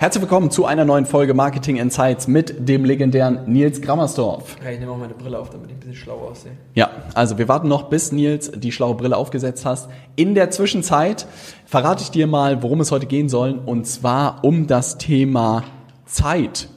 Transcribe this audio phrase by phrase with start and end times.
[0.00, 4.54] Herzlich willkommen zu einer neuen Folge Marketing Insights mit dem legendären Nils Grammersdorf.
[4.62, 6.52] Ja, ich nehme auch meine Brille auf, damit ich ein bisschen schlau aussehe.
[6.76, 9.90] Ja, also wir warten noch, bis Nils die schlaue Brille aufgesetzt hast.
[10.14, 11.26] In der Zwischenzeit
[11.66, 15.64] verrate ich dir mal, worum es heute gehen soll, und zwar um das Thema
[16.06, 16.68] Zeit.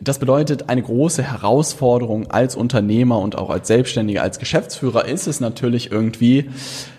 [0.00, 5.40] Das bedeutet, eine große Herausforderung als Unternehmer und auch als Selbstständiger, als Geschäftsführer ist es
[5.40, 6.50] natürlich irgendwie,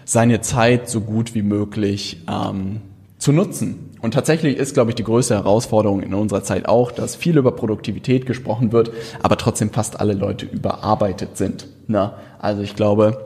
[0.04, 2.82] seine Zeit so gut wie möglich ähm,
[3.20, 3.91] zu nutzen.
[4.02, 7.52] Und tatsächlich ist, glaube ich, die größte Herausforderung in unserer Zeit auch, dass viel über
[7.52, 11.68] Produktivität gesprochen wird, aber trotzdem fast alle Leute überarbeitet sind.
[11.88, 12.14] Ne?
[12.40, 13.26] Also ich glaube,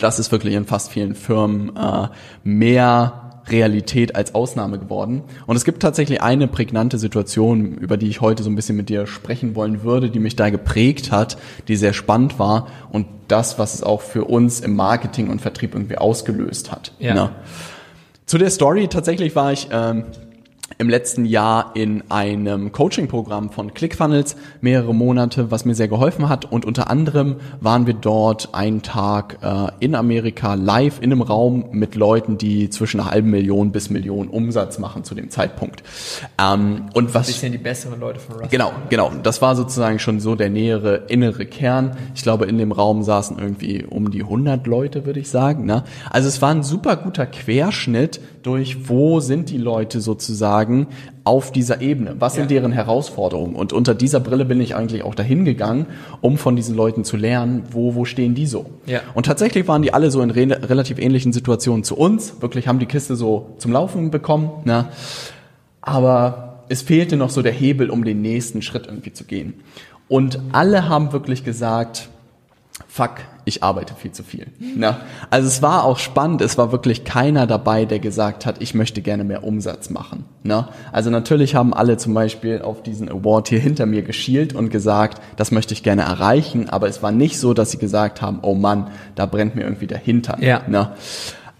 [0.00, 2.08] das ist wirklich in fast vielen Firmen äh,
[2.42, 5.22] mehr Realität als Ausnahme geworden.
[5.46, 8.88] Und es gibt tatsächlich eine prägnante Situation, über die ich heute so ein bisschen mit
[8.88, 11.36] dir sprechen wollen würde, die mich da geprägt hat,
[11.68, 15.74] die sehr spannend war und das, was es auch für uns im Marketing und Vertrieb
[15.74, 16.92] irgendwie ausgelöst hat.
[16.98, 17.14] Ja.
[17.14, 17.30] Ne?
[18.26, 20.04] Zu der Story, tatsächlich war ich ähm,
[20.78, 26.50] im letzten Jahr in einem Coaching-Programm von ClickFunnels mehrere Monate, was mir sehr geholfen hat.
[26.50, 31.66] Und unter anderem waren wir dort einen Tag äh, in Amerika live in einem Raum
[31.72, 35.82] mit Leuten, die zwischen einer halben Million bis Millionen Umsatz machen zu dem Zeitpunkt.
[36.38, 37.28] Ähm, und was?
[37.28, 38.50] Ein bisschen die besseren Leute von Russell.
[38.50, 39.12] Genau, genau.
[39.22, 41.96] Das war sozusagen schon so der nähere innere Kern.
[42.14, 45.64] Ich glaube, in dem Raum saßen irgendwie um die 100 Leute, würde ich sagen.
[45.64, 45.84] Ne?
[46.10, 50.63] Also es war ein super guter Querschnitt durch, wo sind die Leute sozusagen
[51.24, 52.16] auf dieser Ebene?
[52.18, 53.54] Was sind deren Herausforderungen?
[53.54, 55.86] Und unter dieser Brille bin ich eigentlich auch dahin gegangen,
[56.20, 58.66] um von diesen Leuten zu lernen, wo, wo stehen die so?
[58.86, 59.00] Ja.
[59.14, 62.40] Und tatsächlich waren die alle so in re relativ ähnlichen Situationen zu uns.
[62.40, 64.50] Wirklich haben die Kiste so zum Laufen bekommen.
[64.64, 64.86] Ne?
[65.80, 69.54] Aber es fehlte noch so der Hebel, um den nächsten Schritt irgendwie zu gehen.
[70.08, 72.08] Und alle haben wirklich gesagt,
[72.88, 74.46] fuck, ich arbeite viel zu viel.
[74.58, 78.74] Na, also es war auch spannend, es war wirklich keiner dabei, der gesagt hat, ich
[78.74, 80.24] möchte gerne mehr Umsatz machen.
[80.42, 84.70] Na, also natürlich haben alle zum Beispiel auf diesen Award hier hinter mir geschielt und
[84.70, 88.40] gesagt, das möchte ich gerne erreichen, aber es war nicht so, dass sie gesagt haben,
[88.42, 90.42] oh Mann, da brennt mir irgendwie der Hintern.
[90.42, 90.62] Ja.
[90.66, 90.94] Na,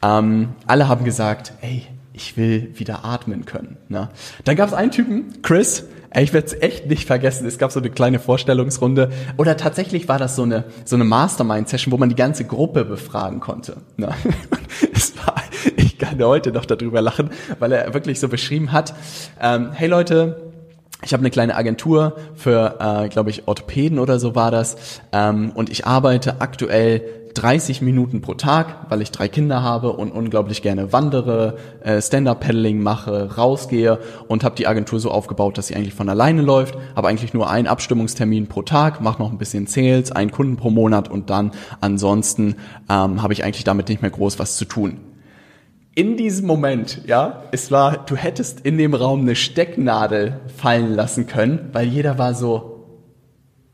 [0.02, 3.76] ähm, alle haben gesagt, ey, ich will wieder atmen können.
[3.88, 4.10] Na.
[4.44, 5.84] Dann gab es einen Typen, Chris,
[6.16, 7.44] ich werde es echt nicht vergessen.
[7.46, 9.10] Es gab so eine kleine Vorstellungsrunde.
[9.36, 13.40] Oder tatsächlich war das so eine, so eine Mastermind-Session, wo man die ganze Gruppe befragen
[13.40, 13.78] konnte.
[13.96, 14.14] Ne?
[14.92, 15.36] Es war,
[15.76, 18.94] ich kann heute noch darüber lachen, weil er wirklich so beschrieben hat,
[19.40, 20.53] ähm, hey Leute,
[21.04, 25.00] ich habe eine kleine Agentur für, äh, glaube ich, Orthopäden oder so war das.
[25.12, 27.02] Ähm, und ich arbeite aktuell
[27.34, 32.80] 30 Minuten pro Tag, weil ich drei Kinder habe und unglaublich gerne wandere, äh, Stand-up-Paddling
[32.80, 33.98] mache, rausgehe
[34.28, 37.50] und habe die Agentur so aufgebaut, dass sie eigentlich von alleine läuft, habe eigentlich nur
[37.50, 41.50] einen Abstimmungstermin pro Tag, mache noch ein bisschen Sales, einen Kunden pro Monat und dann
[41.80, 42.54] ansonsten
[42.88, 45.13] ähm, habe ich eigentlich damit nicht mehr groß was zu tun.
[45.96, 51.28] In diesem Moment, ja, es war, du hättest in dem Raum eine Stecknadel fallen lassen
[51.28, 53.00] können, weil jeder war so,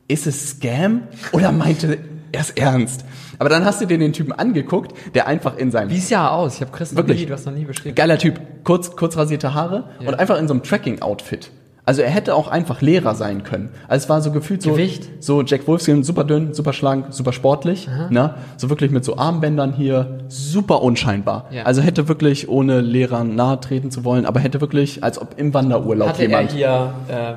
[0.07, 1.97] ist es Scam oder meinte
[2.31, 3.05] er es ernst?
[3.39, 5.89] Aber dann hast du dir den Typen angeguckt, der einfach in seinem...
[5.89, 6.55] Wie sieht er aus?
[6.55, 7.95] Ich habe Chris wirklich, nie, du hast noch nie beschrieben.
[7.95, 8.39] Geiler Typ.
[8.63, 10.07] Kurz, kurz rasierte Haare ja.
[10.07, 11.49] und einfach in so einem Tracking-Outfit.
[11.83, 13.69] Also er hätte auch einfach Lehrer sein können.
[13.87, 15.09] Also es war so gefühlt so Gewicht.
[15.19, 18.35] so Jack Wolfskin, super dünn, super schlank, super sportlich, ne?
[18.57, 21.47] So wirklich mit so Armbändern hier, super unscheinbar.
[21.51, 21.63] Ja.
[21.63, 25.53] Also hätte wirklich ohne Lehrer nahe treten zu wollen, aber hätte wirklich als ob im
[25.53, 26.51] Wanderurlaub Hatte jemand.
[26.51, 27.33] Er hier äh,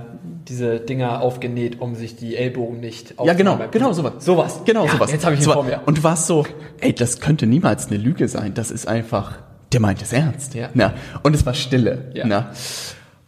[0.48, 4.12] diese Dinger aufgenäht, um sich die Ellbogen nicht Ja, genau, genau sowas.
[4.18, 4.60] Sowas.
[4.64, 5.10] Genau ja, sowas.
[5.10, 5.80] Jetzt habe ich ihn so, vor mir.
[5.86, 6.44] Und du warst so,
[6.80, 8.52] ey, das könnte niemals eine Lüge sein.
[8.54, 9.38] Das ist einfach,
[9.72, 10.54] der meint es ernst.
[10.54, 10.68] Ja.
[10.74, 12.10] Na, und es war Stille.
[12.12, 12.26] Ja.
[12.26, 12.50] Na.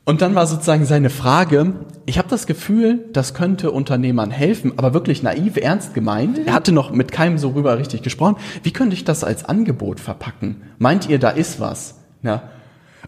[0.08, 1.72] Und dann war sozusagen seine Frage,
[2.06, 6.38] ich habe das Gefühl, das könnte Unternehmern helfen, aber wirklich naiv, ernst gemeint.
[6.46, 8.36] Er hatte noch mit keinem so rüber richtig gesprochen.
[8.62, 10.62] Wie könnte ich das als Angebot verpacken?
[10.78, 11.96] Meint ihr, da ist was?
[12.22, 12.44] Ja.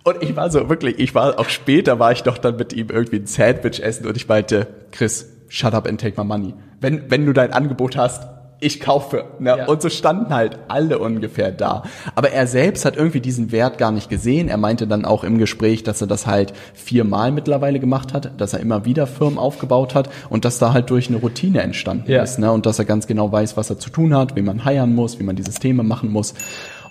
[0.03, 2.89] Und ich war so wirklich, ich war auch später, war ich doch dann mit ihm
[2.91, 6.53] irgendwie ein Sandwich essen und ich meinte, Chris, shut up and take my money.
[6.81, 8.27] Wenn, wenn du dein Angebot hast,
[8.61, 9.25] ich kaufe.
[9.39, 9.57] Ne?
[9.59, 9.67] Ja.
[9.67, 11.85] Und so standen halt alle ungefähr da.
[12.15, 14.49] Aber er selbst hat irgendwie diesen Wert gar nicht gesehen.
[14.49, 18.55] Er meinte dann auch im Gespräch, dass er das halt viermal mittlerweile gemacht hat, dass
[18.55, 22.23] er immer wieder Firmen aufgebaut hat und dass da halt durch eine Routine entstanden ja.
[22.23, 22.39] ist.
[22.39, 22.51] Ne?
[22.51, 25.19] Und dass er ganz genau weiß, was er zu tun hat, wie man heiern muss,
[25.19, 26.35] wie man die Systeme machen muss.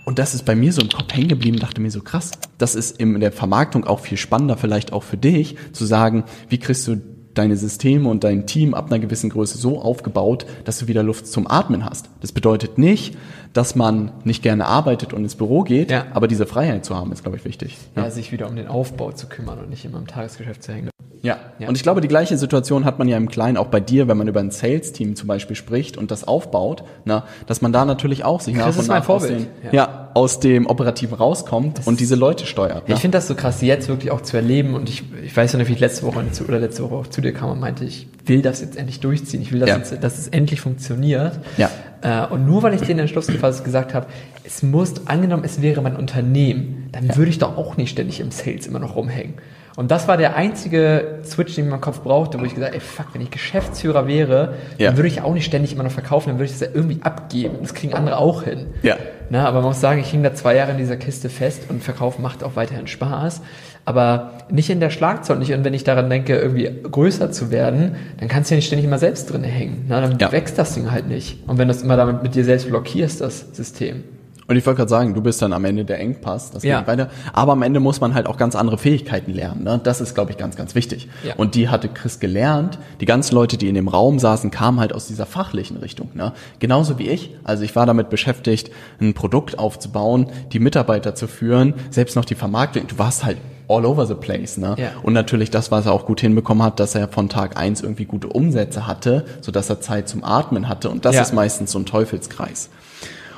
[0.06, 2.31] Und das ist bei mir so im Kopf hängen geblieben, dachte mir so krass.
[2.58, 6.60] Das ist in der Vermarktung auch viel spannender, vielleicht auch für dich, zu sagen, wie
[6.60, 7.02] kriegst du
[7.38, 11.28] deine Systeme und dein Team ab einer gewissen Größe so aufgebaut, dass du wieder Luft
[11.28, 12.10] zum Atmen hast.
[12.22, 13.18] Das bedeutet nicht,
[13.54, 16.06] dass man nicht gerne arbeitet und ins Büro geht, Ja.
[16.13, 17.78] aber diese Freiheit zu haben, ist, glaube ich, wichtig.
[17.95, 18.10] Ja.
[18.10, 20.89] sich wieder um den Aufbau zu kümmern und nicht immer im Tagesgeschäft zu hängen.
[21.24, 21.38] Ja.
[21.57, 21.68] Ja.
[21.68, 24.18] und ich glaube, die gleiche Situation hat man ja im Kleinen auch bei dir, wenn
[24.18, 28.24] man über ein Sales-Team zum Beispiel spricht und das aufbaut, na, dass man da natürlich
[28.24, 29.40] auch sich nach Chris und ist mein nach Vorbild.
[29.40, 29.72] dem, Ja.
[29.74, 30.06] ja.
[30.18, 32.88] Aus dem Operativen rauskommt und diese Leute steuert.
[32.90, 32.96] Ne?
[32.96, 35.60] Ich finde das so krass, jetzt wirklich auch zu erleben und ich, ich weiß ja
[35.60, 37.86] nicht, wie ich letzte Woche zu, oder letzte Woche auch zu dir kam und meinte,
[37.86, 39.78] ich will das jetzt endlich durchziehen, ich will, dass, Ja.
[39.78, 41.40] jetzt, dass es endlich funktioniert.
[41.58, 41.69] Ja.
[42.02, 44.08] Äh, und nur weil ich den Entschluss gefasst gesagt habe,
[44.44, 48.31] es muss, angenommen, es wäre mein Unternehmen, dann würde ich doch auch nicht ständig im
[48.31, 49.36] Sales immer noch rumhängen.
[49.78, 52.74] Und das war der einzige Switch, den ich in meinem Kopf brauchte, wo ich gesagt
[52.74, 54.88] habe, ey fuck, wenn ich Geschäftsführer wäre, Ja.
[54.90, 56.98] dann würde ich auch nicht ständig immer noch verkaufen, dann würde ich das ja irgendwie
[57.04, 57.58] abgeben.
[57.62, 58.66] Das kriegen andere auch hin.
[58.82, 58.98] Ja.
[59.30, 61.84] Na, aber man muss sagen, ich hing da zwei Jahre in dieser Kiste fest und
[61.84, 63.42] Verkauf macht auch weiterhin Spaß.
[63.86, 65.54] Aber nicht in der Schlagzahl nicht.
[65.54, 68.86] Und wenn ich daran denke, irgendwie größer zu werden, dann kannst du ja nicht ständig
[68.86, 69.86] immer selbst drin hängen.
[69.88, 70.32] Na, dann Ja.
[70.32, 71.48] wächst das Ding halt nicht.
[71.48, 74.04] Und wenn du es immer damit mit dir selbst blockierst, das System.
[74.50, 76.88] Und ich wollte gerade sagen, du bist dann am Ende der Engpass, das geht Ja.
[76.88, 77.10] weiter.
[77.34, 79.64] Aber am Ende muss man halt auch ganz andere Fähigkeiten lernen.
[79.64, 79.80] Ne?
[79.84, 81.10] Das ist, glaube ich, ganz, ganz wichtig.
[81.26, 81.34] Ja.
[81.36, 82.80] Und die hatte Chris gelernt.
[83.02, 86.12] Die ganzen Leute, die in dem Raum saßen, kamen halt aus dieser fachlichen Richtung.
[86.14, 86.32] Ne?
[86.60, 87.36] Genauso wie ich.
[87.44, 88.72] Also ich war damit beschäftigt,
[89.02, 92.88] ein Produkt aufzubauen, die Mitarbeiter zu führen, selbst noch die Vermarktung.
[92.88, 94.56] Du warst halt all over the place.
[94.58, 94.76] Ne?
[94.78, 94.92] Ja.
[95.04, 98.06] Und natürlich das, was er auch gut hinbekommen hat, dass er von Tag eins irgendwie
[98.06, 100.90] gute Umsätze hatte, sodass er Zeit zum Atmen hatte.
[100.90, 101.22] Und das Ja.
[101.24, 102.70] ist meistens so ein Teufelskreis.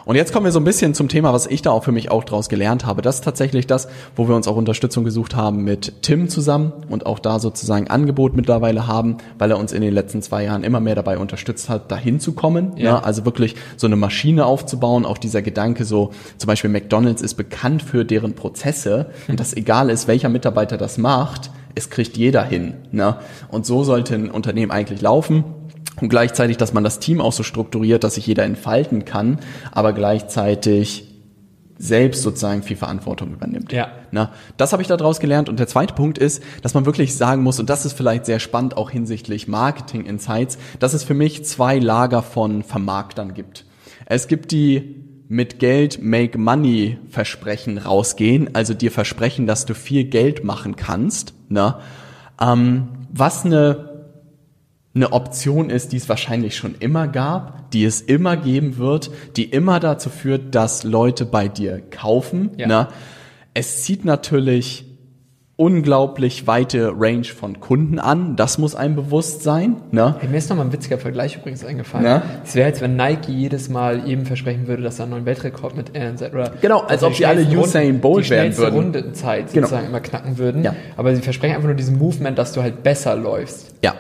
[0.10, 2.10] Und jetzt kommen wir so ein bisschen zum Thema, was ich da auch für mich
[2.10, 3.04] auch draus gelernt habe.
[3.04, 7.06] Das ist tatsächlich das, wo wir uns auch Unterstützung gesucht haben mit Tim zusammen und
[7.06, 10.80] auch da sozusagen Angebot mittlerweile haben, weil er uns in den letzten zwei Jahren immer
[10.80, 12.72] mehr dabei unterstützt hat, dahin zu kommen.
[12.76, 12.86] Ja.
[12.86, 13.00] Ja.
[13.02, 15.06] also wirklich so eine Maschine aufzubauen.
[15.06, 19.92] Auch dieser Gedanke so, zum Beispiel McDonald's ist bekannt für deren Prozesse und das egal
[19.92, 22.74] ist, welcher Mitarbeiter das macht, es kriegt jeder hin.
[22.92, 23.18] Ne?
[23.50, 25.44] Und so sollte ein Unternehmen eigentlich laufen.
[26.02, 29.40] Und gleichzeitig, dass man das Team auch so strukturiert, dass sich jeder entfalten kann,
[29.72, 31.10] aber gleichzeitig
[31.80, 33.72] selbst sozusagen viel Verantwortung übernimmt.
[33.72, 33.88] Ja.
[34.12, 35.48] Na, das habe ich daraus gelernt.
[35.48, 38.40] Und der zweite Punkt ist, dass man wirklich sagen muss, und das ist vielleicht sehr
[38.40, 43.66] spannend auch hinsichtlich Marketing Insights, dass es für mich zwei Lager von Vermarktern gibt.
[44.06, 50.04] Es gibt die mit Geld Make Money Versprechen rausgehen, also dir versprechen, dass du viel
[50.04, 51.76] Geld machen kannst, ne?
[52.42, 53.89] ähm, was eine
[54.96, 59.46] eine Option ist, die es wahrscheinlich schon immer gab, die es immer geben wird, die
[59.46, 62.52] immer dazu führt, dass Leute bei dir kaufen.
[62.58, 62.68] Ja.
[62.68, 62.88] Ne?
[63.54, 64.86] Es zieht natürlich
[65.60, 68.38] unglaublich weite Range von Kunden an.
[68.38, 69.76] Das muss einem bewusst sein.
[69.92, 70.16] Ne?
[70.20, 72.06] Hey, mir ist nochmal ein witziger Vergleich übrigens eingefallen.
[72.06, 72.22] Na?
[72.46, 75.76] Es wäre jetzt, wenn Nike jedes Mal jedem versprechen würde, dass er einen neuen Weltrekord
[75.76, 78.76] mit ANZ oder Genau, als ob sie alle Usain Bolt die werden schnellste würden.
[78.76, 79.68] Rundenzeit Genau.
[79.68, 80.64] sozusagen immer knacken würden.
[80.64, 80.74] Ja.
[80.96, 83.76] Aber sie versprechen einfach nur diesen Movement, dass du halt besser läufst.
[83.84, 83.96] Ja.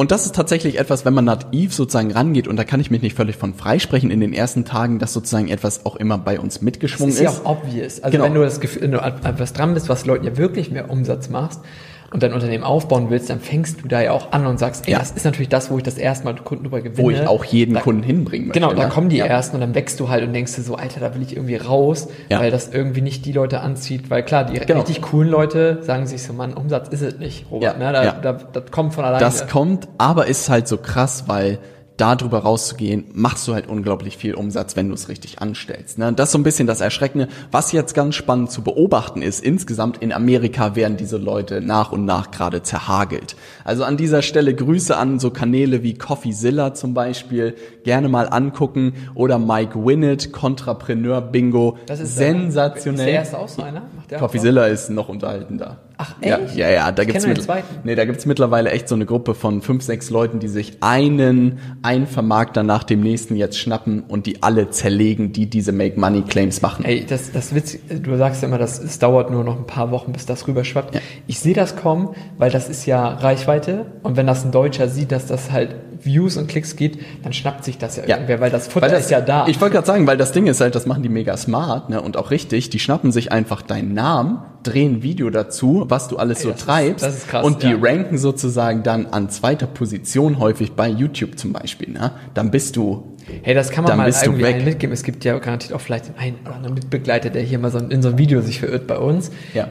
[0.00, 3.02] Und das ist tatsächlich etwas, wenn man naiv sozusagen rangeht, und da kann ich mich
[3.02, 6.54] nicht völlig von freisprechen in den ersten Tagen, dass sozusagen etwas auch immer bei uns
[6.54, 8.00] Das mitgeschwungen ist ja auch obvious.
[8.00, 8.24] Also Genau.
[8.24, 11.30] wenn du das Gefühl, wenn du etwas dran bist, was Leuten ja wirklich mehr Umsatz
[11.30, 11.62] machst
[12.10, 14.92] und dein Unternehmen aufbauen willst, dann fängst du da ja auch an und sagst, ey,
[14.94, 14.98] Ja.
[14.98, 16.96] das ist natürlich das, wo ich das erste Mal Kunden drüber gewinne.
[16.98, 18.60] wo ich auch jeden Da- Kunden hinbringen möchte.
[18.60, 18.88] Genau, da ne?
[18.88, 19.26] kommen die ja.
[19.26, 21.56] ersten und dann wächst du halt und denkst dir so, Alter, da will ich irgendwie
[21.56, 22.40] raus, Ja.
[22.40, 24.80] weil das irgendwie nicht die Leute anzieht, weil klar, die Genau.
[24.80, 27.92] richtig coolen Leute sagen sich so, Mann, Umsatz ist es nicht, Robert, ne?
[27.92, 29.22] da, da, das kommt von alleine.
[29.22, 31.58] Das kommt, aber ist halt so krass, weil
[31.98, 35.98] da drüber rauszugehen, machst du halt unglaublich viel Umsatz, wenn du es richtig anstellst.
[35.98, 36.12] Ne?
[36.12, 37.28] Das ist so ein bisschen das Erschreckende.
[37.50, 42.04] Was jetzt ganz spannend zu beobachten ist, insgesamt in Amerika werden diese Leute nach und
[42.04, 43.36] nach gerade zerhagelt.
[43.64, 48.94] Also an dieser Stelle Grüße an so Kanäle wie CoffeeZilla zum Beispiel, gerne mal angucken
[49.14, 53.00] oder Mike Winnett, Contrapreneur Bingo, das ist sensationell.
[53.00, 53.82] Ist der erste auch so einer?
[54.08, 55.78] CoffeeZilla ist noch unterhaltender.
[56.00, 56.56] Ach, Ja, echt?
[56.56, 57.46] ja, ja, da Ich gibt's mit,
[57.82, 61.58] nee, da gibt's mittlerweile echt so eine Gruppe von fünf, sechs Leuten, die sich einen,
[61.82, 66.22] einen Vermarkter nach dem nächsten jetzt schnappen und die alle zerlegen, die diese Make Money
[66.22, 66.84] Claims machen.
[66.84, 69.90] Ey, das, das Witz, du sagst ja immer, das, es dauert nur noch ein paar
[69.90, 70.94] Wochen, bis das rüberschwappt.
[70.94, 71.00] Ja.
[71.26, 75.10] Ich sehe das kommen, weil das ist ja Reichweite und wenn das ein Deutscher sieht,
[75.10, 78.16] dass das halt Views und Klicks geht, dann schnappt sich das ja, Ja.
[78.16, 79.48] irgendwer, weil das Futter Weil das, ist ja da.
[79.48, 82.00] Ich wollte gerade sagen, weil das Ding ist halt, das machen die mega smart ne,
[82.00, 82.70] und auch richtig.
[82.70, 86.58] Die schnappen sich einfach deinen Namen, drehen ein Video dazu, was du alles so das
[86.60, 87.78] ist- treibst das ist krass, und die ja.
[87.80, 91.90] ranken sozusagen dann an zweiter Position häufig bei YouTube zum Beispiel.
[91.90, 92.12] Ne?
[92.34, 94.92] Dann bist du Hey, das kann man Dann mal irgendwie allen mitgeben.
[94.94, 98.00] Es gibt ja garantiert auch vielleicht einen oder anderen Mitbegleiter, der hier mal so in
[98.00, 99.30] so einem Video sich verirrt bei uns.
[99.52, 99.68] Ja.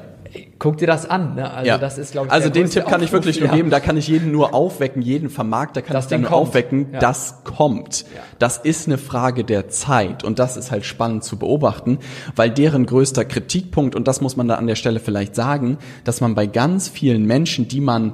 [0.60, 1.36] Guck dir das an.
[1.36, 1.50] Ne?
[1.52, 1.78] Also ja.
[1.78, 3.56] das ist, glaube ich, also den Tipp kann ich Aufruf, wirklich nur ja.
[3.56, 6.42] geben, da kann ich jeden nur aufwecken, jeden Vermarkter kann Das ich Ding nur kommt.
[6.48, 7.00] aufwecken, Ja.
[7.00, 8.06] das kommt.
[8.40, 12.00] Das ist eine Frage der Zeit und das ist halt spannend zu beobachten,
[12.36, 16.22] weil deren größter Kritikpunkt, und das muss man da an der Stelle vielleicht sagen, dass
[16.22, 18.14] man bei ganz vielen Menschen, die man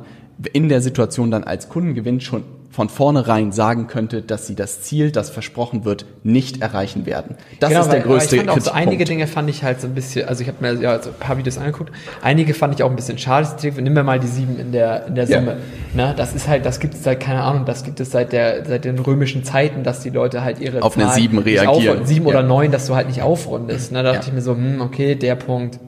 [0.51, 2.43] in der Situation dann als Kundengewinn schon
[2.73, 7.35] von vornherein sagen könnte, dass sie das Ziel, das versprochen wird, nicht erreichen werden.
[7.59, 9.05] Das Genau, ist der weil- größte ich fand auch so einige.
[9.05, 11.37] Dinge fand ich halt so ein bisschen, also ich habe mir ja so ein paar
[11.37, 11.91] Videos angeguckt,
[12.23, 13.47] einige fand ich auch ein bisschen schade.
[13.79, 15.39] Nehmen wir mal die sieben in der, in der Ja.
[15.39, 15.57] Summe.
[15.93, 18.65] Ne, das ist halt, das gibt es seit, keine Ahnung, das gibt es seit der,
[18.65, 22.07] seit den römischen Zeiten, dass die Leute halt ihre Auf eine Zahlen sieben nicht reagieren.
[22.07, 22.31] Sieben Ja.
[22.31, 23.91] oder neun, dass du halt nicht aufrundest.
[23.91, 24.27] Ne, da dachte Ja.
[24.29, 25.79] ich mir so, hm, okay, der Punkt,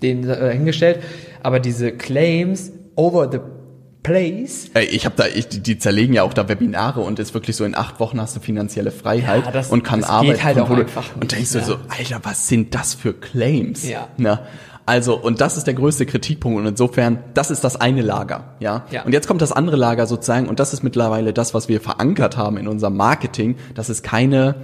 [0.00, 1.00] den äh, hingestellt.
[1.42, 3.38] Aber diese Claims over the
[4.02, 7.34] place, Ey, ich habe da, ich, die, die zerlegen ja auch da Webinare und ist
[7.34, 10.16] wirklich so in acht Wochen hast du finanzielle Freiheit Ja, das- und kann das geht
[10.16, 10.44] arbeiten.
[10.44, 11.64] halt auch einfach und nicht, denkst du ja.
[11.64, 13.88] so, Alter, was sind das für Claims?
[13.88, 14.08] Ja.
[14.16, 14.40] Na,
[14.86, 18.86] also, und das ist der größte Kritikpunkt und insofern, das ist das eine Lager, ja?
[18.90, 19.02] Ja.
[19.04, 22.36] Und jetzt kommt das andere Lager sozusagen und das ist mittlerweile das, was wir verankert
[22.36, 24.56] haben in unserem Marketing, dass es keine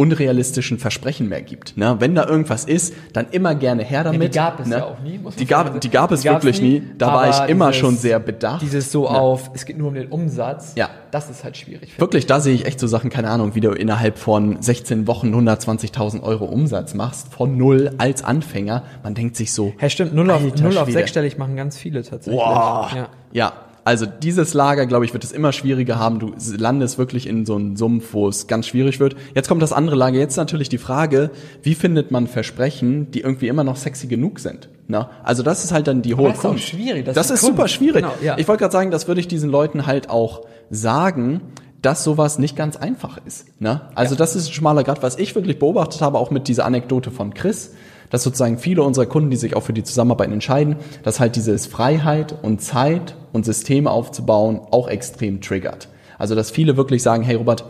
[0.00, 1.76] unrealistischen Versprechen mehr gibt.
[1.76, 1.96] Ne?
[1.98, 4.32] Wenn da irgendwas ist, dann immer gerne her damit.
[4.32, 4.76] gab es ne?
[4.76, 6.84] ja auch nie, muss Die gab, die gab es Die wirklich nie.
[6.96, 8.62] Da war ich immer dieses- schon sehr bedacht.
[8.62, 9.10] Dieses so Ja.
[9.10, 10.88] auf, es geht nur um den Umsatz, Ja.
[11.10, 11.98] das ist halt schwierig.
[11.98, 15.34] Wirklich, da sehe ich echt so Sachen, keine Ahnung, wie du innerhalb von 16 Wochen
[15.34, 18.84] 120.000 Euro Umsatz machst, von null als Anfänger.
[19.02, 22.40] Man denkt sich so, Hey, stimmt, null auf, null auf sechsstellig machen ganz viele tatsächlich.
[22.40, 22.92] Wow.
[22.94, 23.08] Ja.
[23.32, 23.52] Ja,
[23.88, 26.18] also dieses Lager, glaube ich, wird es immer schwieriger haben.
[26.18, 29.16] Du landest wirklich in so einen Sumpf, wo es ganz schwierig wird.
[29.34, 30.18] Jetzt kommt das andere Lager.
[30.18, 31.30] Jetzt natürlich die Frage,
[31.62, 34.68] wie findet man Versprechen, die irgendwie immer noch sexy genug sind?
[34.88, 36.64] Na, also das ist halt dann die hohe das ist Kunst.
[36.64, 37.74] schwierig, das Das, ist ist die super Kunst.
[37.76, 38.02] schwierig.
[38.02, 38.36] Genau, ja.
[38.36, 41.40] Ich wollte gerade sagen, das würde ich diesen Leuten halt auch sagen,
[41.80, 43.46] dass sowas nicht ganz einfach ist.
[43.58, 43.80] Ne?
[43.94, 47.10] Also das ist ein schmaler Grad, was ich wirklich beobachtet habe, auch mit dieser Anekdote
[47.10, 47.72] von Chris,
[48.10, 51.66] dass sozusagen viele unserer Kunden, die sich auch für die Zusammenarbeit entscheiden, dass halt dieses
[51.66, 55.88] Freiheit und Zeit und Systeme aufzubauen auch extrem triggert.
[56.18, 57.64] Also dass viele wirklich sagen, hey Robert,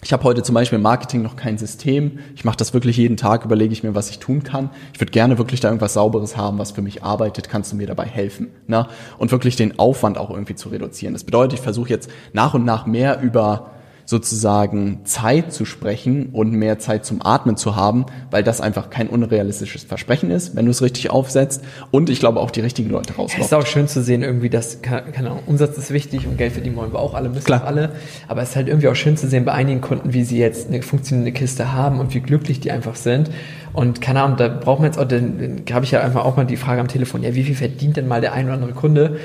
[0.00, 2.20] ich habe heute zum Beispiel im Marketing noch kein System.
[2.36, 4.70] Ich mache das wirklich jeden Tag, überlege ich mir, was ich tun kann.
[4.94, 7.48] Ich würde gerne wirklich da irgendwas Sauberes haben, was für mich arbeitet.
[7.48, 8.48] Kannst du mir dabei helfen?
[8.68, 8.86] Ne?
[9.18, 11.14] Und wirklich den Aufwand auch irgendwie zu reduzieren.
[11.14, 13.72] Das bedeutet, ich versuche jetzt nach und nach mehr über
[14.08, 19.06] sozusagen Zeit zu sprechen und mehr Zeit zum Atmen zu haben, weil das einfach kein
[19.10, 21.62] unrealistisches Versprechen ist, wenn du es richtig aufsetzt.
[21.90, 23.44] Und ich glaube auch die richtigen Leute Es rauslockt.
[23.44, 26.76] ist auch schön zu sehen, irgendwie, dass, keine Ahnung, Umsatz ist wichtig und Geld verdienen
[26.76, 27.64] wollen wir auch alle, müssen Klar.
[27.66, 27.90] alle.
[28.28, 30.68] Aber es ist halt irgendwie auch schön zu sehen bei einigen Kunden, wie sie jetzt
[30.68, 33.30] eine funktionierende Kiste haben und wie glücklich die einfach sind.
[33.74, 36.46] Und keine Ahnung, da braucht man jetzt auch, dann habe ich ja einfach auch mal
[36.46, 39.18] die Frage am Telefon, ja, wie viel verdient denn mal der ein oder andere Kunde?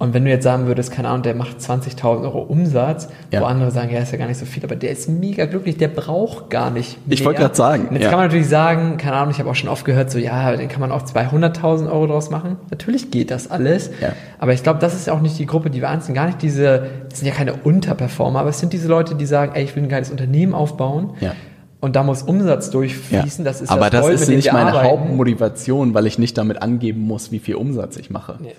[0.00, 3.40] Und wenn du jetzt sagen würdest, keine Ahnung, der macht 20.000 Euro Umsatz, Ja.
[3.40, 5.76] wo andere sagen, ja, ist ja gar nicht so viel, aber der ist mega glücklich,
[5.76, 7.14] der braucht gar nicht mehr.
[7.14, 8.10] Ich wollte gerade sagen, Und jetzt ja.
[8.10, 10.68] kann man natürlich sagen, keine Ahnung, ich habe auch schon oft gehört, so, ja, den
[10.68, 12.58] kann man auch 200.000 Euro draus machen.
[12.70, 13.90] Natürlich geht das alles.
[14.00, 14.12] Ja.
[14.38, 16.14] Aber ich glaube, das ist ja auch nicht die Gruppe, die wir anziehen.
[16.14, 19.52] Gar nicht diese, das sind ja keine Unterperformer, aber es sind diese Leute, die sagen,
[19.56, 21.10] ey, ich will ein geiles Unternehmen aufbauen.
[21.20, 21.32] Ja.
[21.80, 22.72] Und da muss Umsatz Ja.
[22.72, 23.44] durchfließen.
[23.44, 24.88] Das ist Aber das Gold, ist mit dem nicht meine arbeiten.
[24.90, 28.36] Hauptmotivation, weil ich nicht damit angeben muss, wie viel Umsatz ich mache.
[28.40, 28.54] Nee.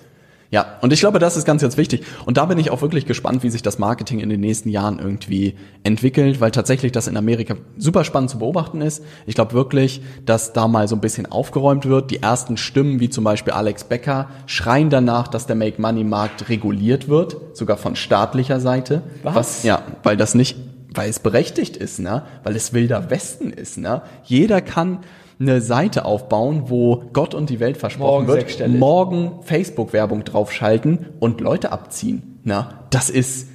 [0.52, 2.02] Ja, und ich glaube, das ist ganz, ganz wichtig.
[2.26, 4.98] Und da bin ich auch wirklich gespannt, wie sich das Marketing in den nächsten Jahren
[4.98, 5.54] irgendwie
[5.84, 9.04] entwickelt, weil tatsächlich das in Amerika super spannend zu beobachten ist.
[9.26, 12.10] Ich glaube wirklich, dass da mal so ein bisschen aufgeräumt wird.
[12.10, 17.36] Die ersten Stimmen, wie zum Beispiel Alex Becker, schreien danach, dass der Make-Money-Markt reguliert wird,
[17.56, 19.02] sogar von staatlicher Seite.
[19.22, 19.62] Was?
[19.62, 20.56] ja, weil das nicht,
[20.92, 22.24] weil es berechtigt ist, ne?
[22.42, 24.02] Weil es wilder Westen ist, ne?
[24.24, 24.98] Jeder kann
[25.40, 31.40] eine Seite aufbauen, wo Gott und die Welt versprochen Morgen wird, morgen Facebook-Werbung draufschalten und
[31.40, 32.40] Leute abziehen.
[32.44, 33.48] Na, das ist,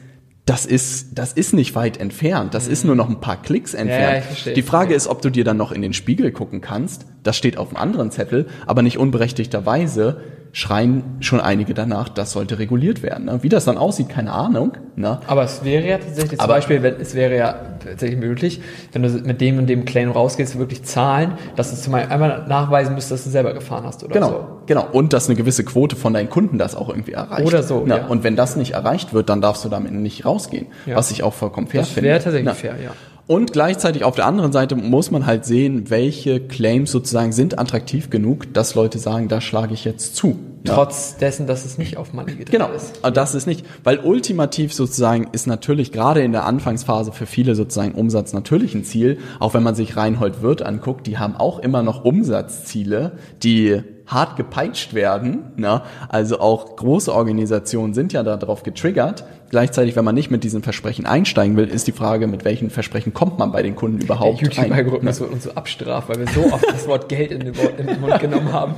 [0.45, 2.53] das ist, das ist nicht weit entfernt.
[2.53, 4.23] Das ist nur noch ein paar Klicks entfernt.
[4.23, 4.27] Mhm.
[4.27, 4.53] verstehe.
[4.53, 7.05] die Frage ist, ob du dir dann noch in den Spiegel gucken kannst.
[7.23, 10.21] Das steht auf einem anderen Zettel, aber nicht unberechtigterweise
[10.57, 13.25] schreien schon einige danach, das sollte reguliert werden.
[13.25, 13.39] Ne?
[13.43, 14.71] Wie das dann aussieht, keine Ahnung.
[14.95, 15.19] Ne?
[15.27, 18.61] Aber es wäre ja tatsächlich zum Aber- Beispiel, wenn, es wäre ja tatsächlich möglich,
[18.93, 22.45] wenn du mit dem und dem Claim rausgehst, wirklich Zahlen, dass du zum Beispiel einmal
[22.47, 24.45] nachweisen müsstest, dass du selber gefahren hast oder Genau, so.
[24.65, 24.87] genau.
[24.93, 27.45] Und dass eine gewisse Quote von deinen Kunden das auch irgendwie erreicht.
[27.45, 28.05] Oder so, Na, ja.
[28.05, 30.67] Und wenn das nicht erreicht wird, dann darfst du damit nicht rausgehen.
[30.85, 30.95] Ja.
[30.95, 32.09] Was ich auch vollkommen fair Das finde.
[32.11, 32.91] wäre tatsächlich fair, ja.
[33.27, 38.11] Und gleichzeitig auf der anderen Seite muss man halt sehen, welche Claims sozusagen sind attraktiv
[38.11, 40.37] genug, dass Leute sagen, da schlage ich jetzt zu.
[40.63, 40.75] Ja.
[40.75, 42.99] Trotz dessen, dass es nicht auf Money gedreht Genau, ist.
[43.01, 47.55] aber das ist nicht, weil ultimativ sozusagen ist natürlich gerade in der Anfangsphase für viele
[47.55, 51.59] sozusagen Umsatz natürlich ein Ziel, auch wenn man sich Reinhold Wirth anguckt, die haben auch
[51.59, 53.13] immer noch Umsatzziele,
[53.43, 55.81] die hart gepeitscht werden, ne?
[56.09, 59.23] also auch große Organisationen sind ja darauf getriggert.
[59.55, 63.13] Gleichzeitig, wenn man nicht mit diesen Versprechen einsteigen will, ist die Frage, mit welchen Versprechen
[63.13, 64.49] kommt man bei den Kunden Der überhaupt rein.
[64.51, 67.79] YouTube-Algorithmus wird uns so abstraft, weil wir so oft das Wort Geld in den, Wort-
[67.79, 68.73] in den Mund genommen haben.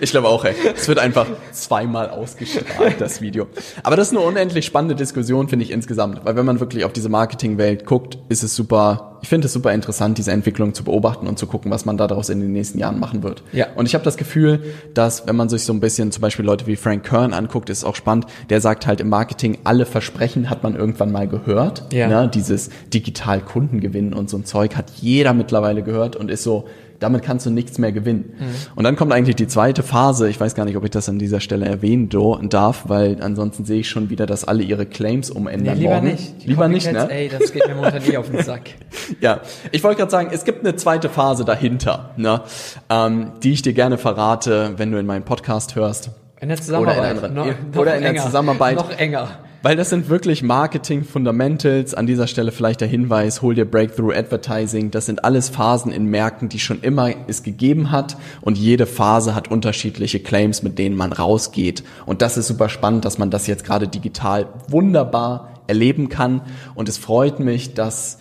[0.00, 0.54] Ich glaube auch, ey.
[0.74, 3.48] Es wird einfach zweimal ausgestrahlt, das Video.
[3.82, 6.24] Aber das ist eine unendlich spannende Diskussion, finde ich insgesamt.
[6.24, 9.72] Weil wenn man wirklich auf diese Marketingwelt guckt, ist es super Ich finde es super
[9.74, 12.98] interessant, diese Entwicklung zu beobachten und zu gucken, was man daraus in den nächsten Jahren
[12.98, 13.42] machen wird.
[13.52, 13.66] Ja.
[13.74, 14.62] Und ich habe das Gefühl,
[14.94, 17.84] dass wenn man sich so ein bisschen zum Beispiel Leute wie Frank Kern anguckt, ist
[17.84, 21.84] auch spannend, der sagt halt im Marketing, alle Versprechen hat man irgendwann mal gehört.
[21.92, 22.08] Ja.
[22.08, 22.28] Ne?
[22.32, 26.66] Dieses digital Kundengewinn und so ein Zeug hat jeder mittlerweile gehört und ist so,
[27.00, 28.32] damit kannst du nichts mehr gewinnen.
[28.38, 28.44] Mhm.
[28.76, 30.28] Und dann kommt eigentlich die zweite Phase.
[30.30, 32.08] Ich weiß gar nicht, ob ich das an dieser Stelle erwähnen
[32.48, 36.06] darf, weil ansonsten sehe ich schon wieder, dass alle ihre Claims Nee, umändern lieber morgen.
[36.06, 36.42] nicht.
[36.42, 37.10] Die Lieber nicht, ne?
[37.10, 38.62] Ey, das geht mir momentan eh auf den Sack.
[39.20, 39.40] Ja,
[39.70, 42.40] ich wollte gerade sagen, es gibt eine zweite Phase dahinter, ne?
[42.88, 46.10] ähm, die ich dir gerne verrate, wenn du in meinen Podcast hörst.
[46.40, 46.98] In der Zusammenarbeit.
[46.98, 48.22] Oder in anderen- noch, noch oder in der enger.
[48.22, 48.76] Zusammenarbeit.
[48.76, 49.28] Noch enger.
[49.64, 51.94] Weil das sind wirklich Marketing-Fundamentals.
[51.94, 54.90] An dieser Stelle vielleicht der Hinweis, hol dir Breakthrough Advertising.
[54.90, 58.18] Das sind alles Phasen in Märkten, die schon immer es gegeben hat.
[58.42, 61.82] Und jede Phase hat unterschiedliche Claims, mit denen man rausgeht.
[62.04, 66.42] Und das ist super spannend, dass man das jetzt gerade digital wunderbar erleben kann.
[66.74, 68.18] Und es freut mich, dass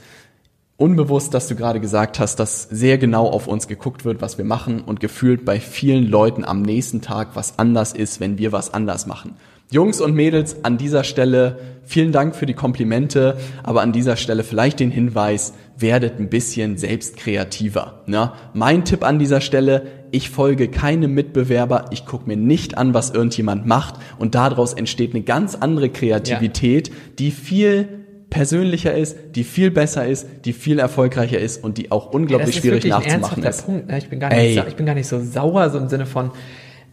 [0.78, 4.46] unbewusst, dass du gerade gesagt hast, dass sehr genau auf uns geguckt wird, was wir
[4.46, 8.74] machen und gefühlt bei vielen Leuten am nächsten Tag was anders ist, wenn wir was
[8.74, 9.36] anders machen.
[9.72, 14.44] Jungs und Mädels, an dieser Stelle vielen Dank für die Komplimente, aber an dieser Stelle
[14.44, 18.04] vielleicht den Hinweis, werdet ein bisschen selbst kreativer.
[18.06, 18.32] Ne?
[18.54, 23.10] Mein Tipp an dieser Stelle, ich folge keinem Mitbewerber, ich gucke mir nicht an, was
[23.10, 27.88] irgendjemand macht und daraus entsteht eine ganz andere Kreativität, die viel
[28.30, 32.62] persönlicher ist, die viel besser ist, die viel erfolgreicher ist und die auch unglaublich ist
[32.62, 33.66] schwierig nachzumachen ist.
[33.66, 33.88] Punkt.
[33.88, 33.98] Ne?
[33.98, 36.32] Ich bin gar nicht, ich bin gar nicht so sauer, so im Sinne von,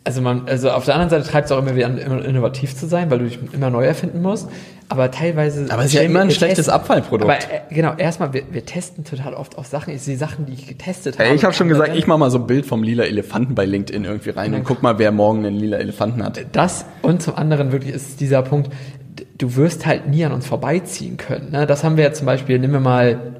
[0.02, 2.74] also man, also auf der anderen Seite treibt es auch immer wieder an, immer innovativ
[2.74, 4.48] zu sein, weil du dich immer neu erfinden musst.
[4.88, 5.66] Aber teilweise.
[5.70, 7.30] Aber es ist ja immer ein schlechtes Abfallprodukt.
[7.30, 9.94] Aber äh, genau, erstmal, wir, wir testen total oft auch Sachen.
[9.94, 11.28] Ich sehe Sachen, die ich getestet habe.
[11.28, 13.66] Ey, ich habe schon gesagt, ich mache mal so ein Bild vom lila Elefanten bei
[13.66, 16.40] LinkedIn irgendwie rein und guck mal, wer morgen einen lila Elefanten hat.
[16.52, 18.72] Das und zum anderen wirklich ist dieser Punkt,
[19.38, 21.50] du wirst halt nie an uns vorbeiziehen können.
[21.52, 21.66] Ne?
[21.66, 23.39] Das haben wir ja zum Beispiel, nehmen wir mal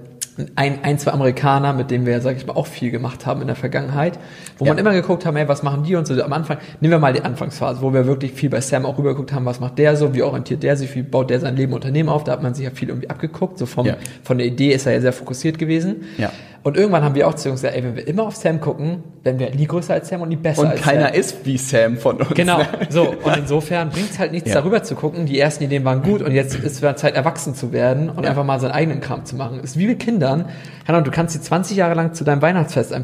[0.56, 3.46] ein, ein, zwei Amerikaner, mit denen wir, sag ich mal, auch viel gemacht haben in
[3.48, 4.18] der Vergangenheit,
[4.58, 4.70] wo Ja.
[4.72, 7.12] man immer geguckt haben, ey, was machen die und so am Anfang, nehmen wir mal
[7.12, 10.14] die Anfangsphase, wo wir wirklich viel bei Sam auch rübergeguckt haben, was macht der so,
[10.14, 12.64] wie orientiert der sich, wie baut der sein Leben Unternehmen auf, da hat man sich
[12.64, 13.96] ja viel irgendwie abgeguckt, so vom, Ja.
[14.22, 16.04] von der Idee ist er ja sehr fokussiert gewesen.
[16.16, 16.30] Ja.
[16.62, 19.02] Und irgendwann haben wir auch zu uns gesagt, ey, wenn wir immer auf Sam gucken,
[19.22, 21.14] werden wir nie größer als Sam und nie besser Und als keiner Sam.
[21.14, 22.28] ist wie Sam von uns.
[22.34, 22.66] Genau, Ne?
[22.90, 23.08] so.
[23.22, 24.56] Und insofern bringt es halt nichts, Ja.
[24.56, 25.24] darüber zu gucken.
[25.24, 28.24] Die ersten Ideen waren gut und jetzt ist es wieder Zeit, erwachsen zu werden und
[28.24, 28.30] Ja.
[28.30, 29.60] einfach mal seinen eigenen Kram zu machen.
[29.60, 30.46] Ist wie mit Kindern.
[30.86, 32.96] Ahnung, du kannst sie 20 Jahre lang zu deinem Weihnachtsfest äh,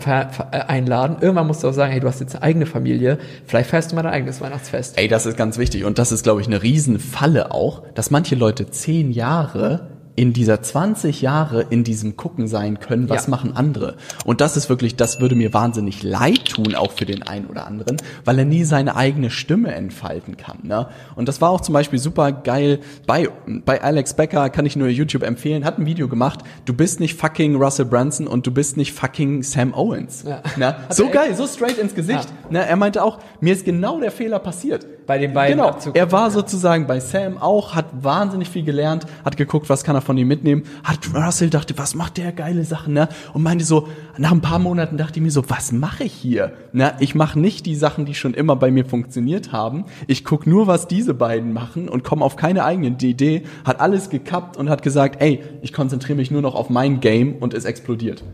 [0.51, 1.17] einladen.
[1.21, 3.17] Irgendwann musst du auch sagen, hey, du hast jetzt eine eigene Familie.
[3.47, 4.99] Vielleicht feierst du mal dein eigenes Weihnachtsfest.
[4.99, 5.85] Ey, das ist ganz wichtig.
[5.85, 10.63] Und das ist, glaube ich, eine Riesenfalle auch, dass manche Leute zehn Jahre in dieser
[10.63, 13.31] 20 Jahre in diesem Gucken sein können, was Ja.
[13.31, 13.97] machen andere.
[14.25, 17.67] Und das ist wirklich, das würde mir wahnsinnig leid tun, auch für den einen oder
[17.67, 20.59] anderen, weil er nie seine eigene Stimme entfalten kann.
[20.63, 20.89] Ne?
[21.15, 23.29] Und das war auch zum Beispiel super geil bei,
[23.65, 27.15] bei Alex Becker, kann ich nur YouTube empfehlen, hat ein Video gemacht, du bist nicht
[27.19, 30.25] fucking Russell Brunson und du bist nicht fucking Sam Owens.
[30.27, 30.43] Ja.
[30.57, 30.77] Ne?
[30.91, 32.27] So geil, so straight ins Gesicht.
[32.51, 32.67] Ne?
[32.67, 34.87] Er meinte auch, mir ist genau der Fehler passiert.
[35.07, 36.01] Bei den beiden Genau, abzugucken.
[36.01, 40.03] er war sozusagen bei Sam auch, hat wahnsinnig viel gelernt, hat geguckt, was kann er
[40.03, 43.09] von ihm mitnehmen, hat Russell dachte, was macht der geile Sachen, ne?
[43.33, 43.89] Und meinte so,
[44.19, 46.53] nach ein paar Monaten dachte ich mir so, was mache ich hier?
[46.73, 46.95] Ne?
[46.99, 49.85] Ich mache nicht die Sachen, die schon immer bei mir funktioniert haben.
[50.07, 54.11] Ich guck nur, was diese beiden machen und komme auf keine eigene Idee, hat alles
[54.11, 57.65] gekappt und hat gesagt, ey, ich konzentriere mich nur noch auf mein Game und es
[57.65, 58.25] explodiert.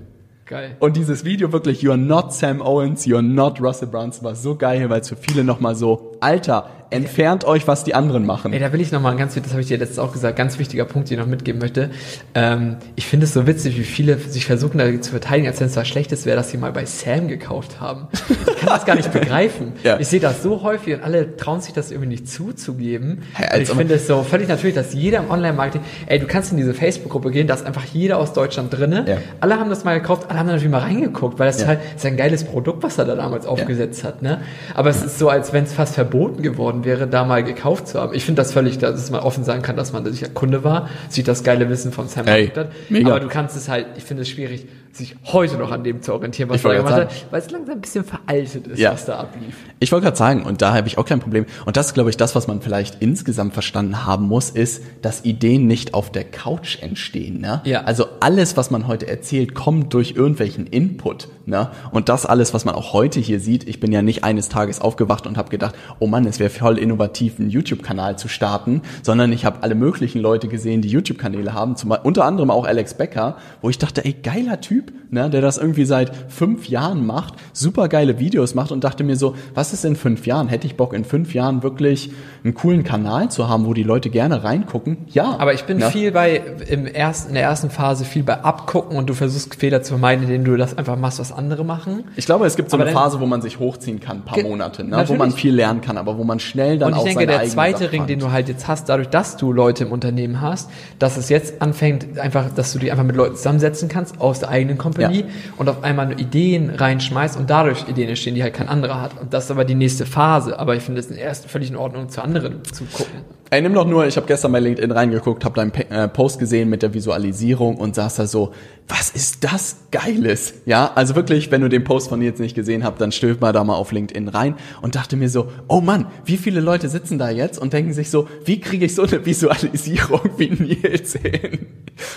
[0.46, 0.76] Geil.
[0.80, 4.90] Und dieses Video wirklich, you're not Sam Owens, you're not Russell Brunson, war so geil,
[4.90, 8.52] weil es für viele nochmal so, Alter, entfernt euch, was die anderen machen.
[8.52, 10.85] Ey, da will ich nochmal ganz, das habe ich dir letztens auch gesagt, ganz wichtiger
[10.85, 11.88] Punkt, den ich noch mitgeben möchte.
[12.35, 15.68] Ähm, ich finde es so witzig, wie viele sich versuchen, da zu verteidigen, als wenn
[15.68, 18.08] es was Schlechtes wäre, dass sie mal bei Sam gekauft haben.
[18.28, 19.72] Ich kann das gar nicht begreifen.
[19.85, 19.98] Ja.
[20.00, 23.22] Ich sehe das so häufig und alle trauen sich das irgendwie nicht zuzugeben.
[23.37, 26.26] Hä, und als ich finde es so völlig natürlich, dass jeder im Online-Marketing, ey, du
[26.26, 29.06] kannst in diese Facebook-Gruppe gehen, da ist einfach jeder aus Deutschland drinne.
[29.08, 29.16] Ja.
[29.40, 31.62] Alle haben das mal gekauft, alle haben da natürlich mal reingeguckt, weil das Ja.
[31.62, 34.20] ist halt ist ein geiles Produkt, was er da damals aufgesetzt hat.
[34.20, 34.42] Ne?
[34.74, 38.01] Aber es ist so, als wenn es fast verboten geworden wäre, da mal gekauft zu
[38.01, 38.14] haben.
[38.14, 41.25] Ich finde das völlig, dass man offen sagen kann, dass man sicher Kunde war, sich
[41.25, 42.68] das geile Wissen von Sam Ey, hat.
[42.90, 43.11] mega.
[43.11, 46.12] Aber du kannst es halt, ich finde es schwierig, sich heute noch an dem zu
[46.12, 48.92] orientieren, was er gemacht hat, weil es langsam ein bisschen veraltet ist, Ja.
[48.92, 49.57] was da ablief.
[49.81, 51.46] Ich wollte gerade sagen, und da habe ich auch kein Problem.
[51.64, 55.25] Und das ist, glaube ich, das, was man vielleicht insgesamt verstanden haben muss, ist, dass
[55.25, 57.40] Ideen nicht auf der Couch entstehen.
[57.40, 57.62] Ne?
[57.64, 57.85] Ja.
[57.85, 61.29] Also alles, was man heute erzählt, kommt durch irgendwelchen Input.
[61.46, 61.70] Ne?
[61.90, 64.79] Und das alles, was man auch heute hier sieht, ich bin ja nicht eines Tages
[64.83, 69.32] aufgewacht und habe gedacht, oh Mann, es wäre voll voll innovativen YouTube-Kanal zu starten, sondern
[69.32, 73.36] ich habe alle möglichen Leute gesehen, die YouTube-Kanäle haben, zum, unter anderem auch Alex Becker,
[73.60, 77.88] wo ich dachte, ey, geiler Typ, ne, der das irgendwie seit fünf Jahren macht, super
[77.88, 80.48] geile Videos macht und dachte mir so, was ist in fünf Jahren?
[80.48, 82.10] Hätte ich Bock in fünf Jahren wirklich
[82.44, 84.98] einen coolen Kanal zu haben, wo die Leute gerne reingucken?
[85.08, 85.36] Ja.
[85.38, 85.90] Aber ich bin ne?
[85.90, 89.82] viel bei, im ersten, in der ersten Phase viel bei Abgucken und du versuchst Fehler
[89.82, 92.04] zu vermeiden, indem du das einfach machst, was andere machen.
[92.16, 94.42] Ich glaube, es gibt so Aber eine Phase, wo man sich hochziehen kann, ein paar
[94.42, 95.04] Monate, ne?
[95.06, 97.44] wo man viel lernen kann, aber wo man schnell dann Und ich auch denke, der
[97.44, 101.16] zweite Ring, den du halt jetzt hast, dadurch, dass du Leute im Unternehmen hast, dass
[101.16, 104.78] es jetzt anfängt, einfach, dass du dich einfach mit Leuten zusammensetzen kannst aus der eigenen
[104.78, 105.26] Company Ja.
[105.58, 109.10] und auf einmal nur Ideen reinschmeißt und dadurch Ideen entstehen, die halt kein anderer hat.
[109.20, 110.58] Und das ist aber die nächste Phase.
[110.58, 113.41] Aber ich finde es erst völlig in Ordnung, zu anderen zu gucken.
[113.52, 116.70] Ey, nimm doch nur, ich habe gestern bei LinkedIn reingeguckt, habe deinen äh, Post gesehen
[116.70, 118.52] mit der Visualisierung und saß da so,
[118.88, 120.54] was ist das Geiles?
[120.64, 123.52] Ja, also wirklich, wenn du den Post von jetzt nicht gesehen habt, dann stöb mal
[123.52, 127.18] da mal auf LinkedIn rein und dachte mir so, oh Mann, wie viele Leute sitzen
[127.18, 131.66] da jetzt und denken sich so, wie kriege ich so eine Visualisierung wie Nils hin?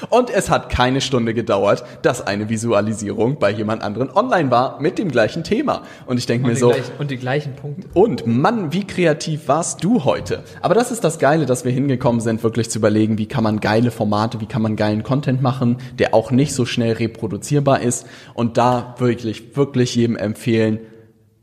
[0.10, 4.98] Und es hat keine Stunde gedauert, dass eine Visualisierung bei jemand anderen online war mit
[4.98, 5.84] dem gleichen Thema.
[6.06, 7.88] Und ich denke mir so, gleich, und die gleichen Punkte.
[7.94, 10.44] und Mann, wie kreativ warst du heute?
[10.62, 13.60] Aber das ist das Geile, dass wir hingekommen sind, wirklich zu überlegen, wie kann man
[13.60, 18.08] geile Formate, wie kann man geilen Content machen, der auch nicht so schnell reproduzierbar ist.
[18.34, 20.80] Und da wirklich, wirklich jedem empfehlen,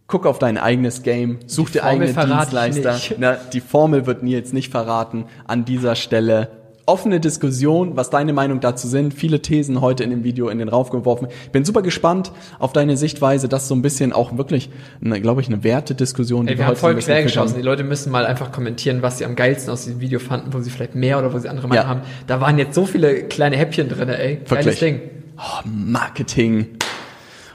[0.07, 2.99] guck auf dein eigenes Game, such dir eigene Dienstleister.
[3.18, 5.25] Na, die Formel wird Nils nicht verraten.
[5.47, 9.14] An dieser Stelle offene Diskussion, was deine Meinung dazu sind.
[9.14, 11.29] Viele Thesen heute in dem Video in den Rauf geworfen.
[11.45, 13.49] Ich bin super gespannt auf deine Sichtweise.
[13.49, 16.47] Das ist so ein bisschen auch wirklich, glaube ich, eine Wertediskussion.
[16.47, 17.55] die Ey, wir haben heute so voll quer geschossen.
[17.57, 20.61] Die Leute müssen mal einfach kommentieren, was sie am geilsten aus diesem Video fanden, wo
[20.61, 21.75] sie vielleicht mehr oder wo sie andere Ja.
[21.75, 22.01] Meinung haben.
[22.27, 24.40] Da waren jetzt so viele kleine Häppchen drin, ey.
[24.49, 24.79] Geiles Wirklich.
[24.81, 25.01] Ding.
[25.38, 26.66] Oh, Marketing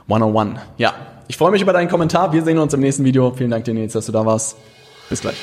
[0.10, 0.60] 101.
[0.78, 0.94] Ja,
[1.28, 2.32] ich freue mich über deinen Kommentar.
[2.32, 3.32] Wir sehen uns im nächsten Video.
[3.32, 4.56] Vielen Dank Nils, dass du da warst.
[5.10, 5.36] Bis gleich.